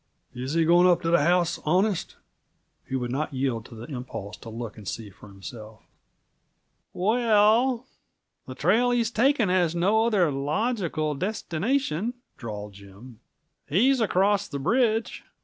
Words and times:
"Is 0.33 0.53
he 0.55 0.65
going 0.65 0.87
up 0.87 1.01
to 1.03 1.11
the 1.11 1.21
house 1.23 1.59
honest?" 1.63 2.15
He 2.89 2.95
would 2.95 3.11
not 3.11 3.35
yield 3.35 3.65
to 3.65 3.75
the 3.75 3.85
impulse 3.85 4.35
to 4.37 4.49
look 4.49 4.75
and 4.75 4.87
see 4.87 5.11
for 5.11 5.27
himself. 5.29 5.83
"We 6.91 7.19
el, 7.21 7.85
the 8.47 8.55
trail 8.55 8.89
he's 8.89 9.11
taking 9.11 9.49
has 9.49 9.75
no 9.75 10.03
other 10.07 10.31
logical 10.31 11.13
destination," 11.13 12.15
drawled 12.35 12.73
Jim. 12.73 13.19
"He's 13.69 14.01
across 14.01 14.47
the 14.47 14.57
bridge." 14.57 15.23